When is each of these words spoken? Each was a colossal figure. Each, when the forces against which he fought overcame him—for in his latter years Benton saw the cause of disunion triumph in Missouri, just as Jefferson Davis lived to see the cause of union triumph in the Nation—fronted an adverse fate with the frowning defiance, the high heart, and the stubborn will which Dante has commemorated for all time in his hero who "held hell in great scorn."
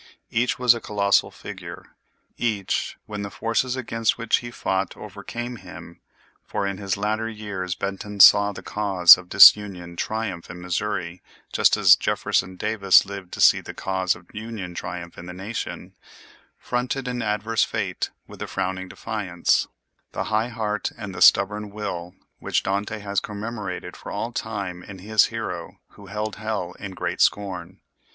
Each 0.31 0.57
was 0.57 0.73
a 0.73 0.81
colossal 0.81 1.29
figure. 1.29 1.95
Each, 2.35 2.97
when 3.05 3.21
the 3.21 3.29
forces 3.29 3.75
against 3.75 4.17
which 4.17 4.37
he 4.37 4.49
fought 4.49 4.97
overcame 4.97 5.57
him—for 5.57 6.65
in 6.65 6.79
his 6.79 6.97
latter 6.97 7.29
years 7.29 7.75
Benton 7.75 8.19
saw 8.19 8.51
the 8.51 8.63
cause 8.63 9.15
of 9.15 9.29
disunion 9.29 9.95
triumph 9.95 10.49
in 10.49 10.59
Missouri, 10.59 11.21
just 11.53 11.77
as 11.77 11.95
Jefferson 11.95 12.55
Davis 12.55 13.05
lived 13.05 13.31
to 13.33 13.41
see 13.41 13.61
the 13.61 13.75
cause 13.75 14.15
of 14.15 14.25
union 14.33 14.73
triumph 14.73 15.19
in 15.19 15.27
the 15.27 15.33
Nation—fronted 15.33 17.07
an 17.07 17.21
adverse 17.21 17.63
fate 17.63 18.09
with 18.25 18.39
the 18.39 18.47
frowning 18.47 18.87
defiance, 18.89 19.67
the 20.13 20.23
high 20.33 20.49
heart, 20.49 20.91
and 20.97 21.13
the 21.13 21.21
stubborn 21.21 21.69
will 21.69 22.15
which 22.39 22.63
Dante 22.63 22.97
has 23.01 23.19
commemorated 23.19 23.95
for 23.95 24.11
all 24.11 24.31
time 24.31 24.81
in 24.81 24.97
his 24.97 25.25
hero 25.25 25.79
who 25.89 26.07
"held 26.07 26.37
hell 26.37 26.71
in 26.79 26.93
great 26.95 27.21
scorn." 27.21 27.81